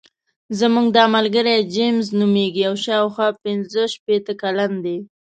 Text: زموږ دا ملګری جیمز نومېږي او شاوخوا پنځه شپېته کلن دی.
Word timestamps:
زموږ 0.59 0.87
دا 0.97 1.05
ملګری 1.15 1.57
جیمز 1.73 2.05
نومېږي 2.19 2.63
او 2.69 2.75
شاوخوا 2.85 3.27
پنځه 3.43 3.81
شپېته 3.93 4.33
کلن 4.41 4.71
دی. 4.85 4.97